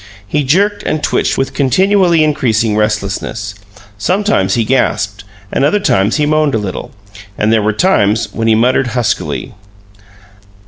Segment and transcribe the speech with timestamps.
[0.27, 3.53] He jerked and twitched with continually increasing restlessness;
[3.99, 6.89] sometimes he gasped, and other times he moaned a little,
[7.37, 9.53] and there were times when he muttered huskily.